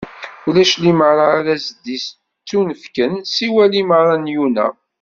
[0.47, 4.67] Ulac limaṛa ara s-d-ittunefken siwa limaṛa n Yuna.